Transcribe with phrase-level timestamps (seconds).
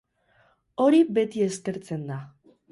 [0.85, 2.21] Hori beti eskertzen da.